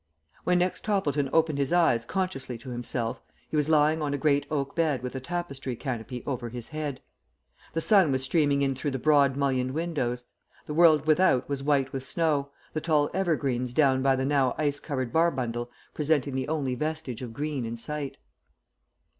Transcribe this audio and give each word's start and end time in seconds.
When 0.45 0.57
next 0.57 0.83
Toppleton 0.83 1.29
opened 1.31 1.59
his 1.59 1.71
eyes 1.71 2.05
consciously 2.05 2.57
to 2.57 2.71
himself, 2.71 3.21
he 3.51 3.55
was 3.55 3.69
lying 3.69 4.01
on 4.01 4.15
a 4.15 4.17
great 4.17 4.47
oak 4.49 4.75
bed 4.75 5.03
with 5.03 5.13
a 5.15 5.19
tapestry 5.19 5.75
canopy 5.75 6.23
over 6.25 6.49
his 6.49 6.69
head. 6.69 7.01
The 7.73 7.81
sun 7.81 8.11
was 8.11 8.23
streaming 8.23 8.63
in 8.63 8.73
through 8.73 8.89
the 8.89 8.97
broad 8.97 9.37
mullioned 9.37 9.75
windows. 9.75 10.25
The 10.65 10.73
world 10.73 11.05
without 11.05 11.47
was 11.47 11.61
white 11.61 11.93
with 11.93 12.03
snow, 12.03 12.49
the 12.73 12.81
tall 12.81 13.11
evergreens 13.13 13.73
down 13.75 14.01
by 14.01 14.15
the 14.15 14.25
now 14.25 14.55
ice 14.57 14.79
covered 14.79 15.13
Barbundle 15.13 15.69
presenting 15.93 16.33
the 16.33 16.47
only 16.47 16.73
vestige 16.73 17.21
of 17.21 17.31
green 17.31 17.63
in 17.63 17.77
sight. 17.77 18.17